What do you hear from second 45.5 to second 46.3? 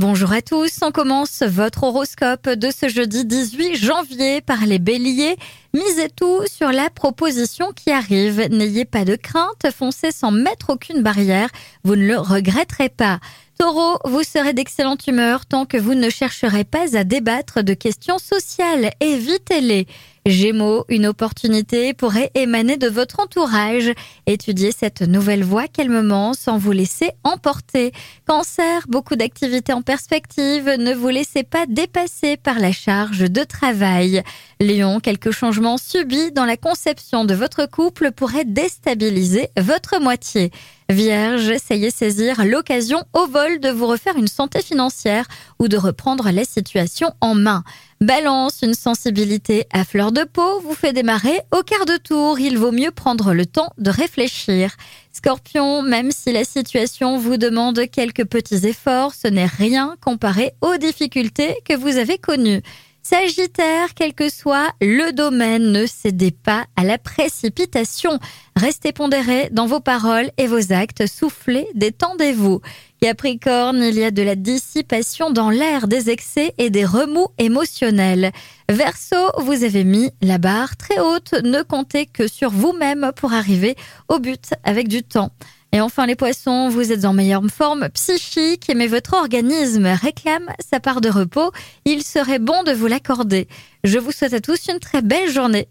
ou de reprendre